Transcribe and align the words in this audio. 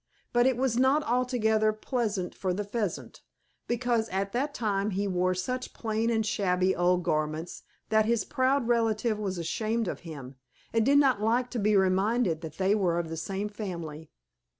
But 0.33 0.47
it 0.47 0.57
was 0.57 0.77
not 0.79 1.03
altogether 1.03 1.71
pleasant 1.71 2.33
for 2.33 2.55
the 2.55 2.63
Pheasant, 2.63 3.21
because 3.67 4.09
at 4.09 4.31
that 4.31 4.51
time 4.51 4.89
he 4.97 5.07
wore 5.07 5.35
such 5.35 5.75
plain 5.75 6.09
and 6.09 6.25
shabby 6.25 6.75
old 6.75 7.03
garments 7.03 7.61
that 7.89 8.05
his 8.07 8.25
proud 8.25 8.67
relative 8.67 9.19
was 9.19 9.37
ashamed 9.37 9.87
of 9.87 9.99
him, 9.99 10.37
and 10.73 10.83
did 10.83 10.97
not 10.97 11.21
like 11.21 11.51
to 11.51 11.59
be 11.59 11.75
reminded 11.75 12.41
that 12.41 12.57
they 12.57 12.73
were 12.73 12.97
of 12.97 13.09
the 13.09 13.15
same 13.15 13.47
family. 13.47 14.09